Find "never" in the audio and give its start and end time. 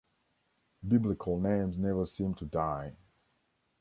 1.77-2.07